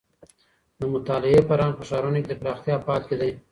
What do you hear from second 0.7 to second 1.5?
د مطالعې